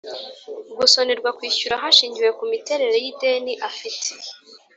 [0.77, 4.09] gusonerwa kwishyura hashingiwe ku miterere yideni afite